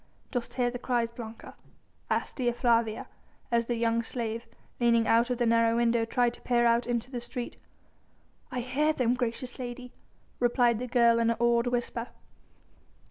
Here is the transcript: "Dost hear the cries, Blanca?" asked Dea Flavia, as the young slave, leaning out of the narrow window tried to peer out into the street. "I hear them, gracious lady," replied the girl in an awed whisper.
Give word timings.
"Dost 0.31 0.55
hear 0.55 0.71
the 0.71 0.79
cries, 0.79 1.11
Blanca?" 1.11 1.53
asked 2.09 2.37
Dea 2.37 2.51
Flavia, 2.53 3.07
as 3.51 3.67
the 3.67 3.75
young 3.75 4.01
slave, 4.01 4.47
leaning 4.79 5.05
out 5.05 5.29
of 5.29 5.37
the 5.37 5.45
narrow 5.45 5.75
window 5.75 6.05
tried 6.05 6.33
to 6.33 6.41
peer 6.41 6.65
out 6.65 6.87
into 6.87 7.11
the 7.11 7.21
street. 7.21 7.55
"I 8.51 8.61
hear 8.61 8.93
them, 8.93 9.13
gracious 9.13 9.59
lady," 9.59 9.91
replied 10.39 10.79
the 10.79 10.87
girl 10.87 11.19
in 11.19 11.29
an 11.29 11.37
awed 11.39 11.67
whisper. 11.67 12.07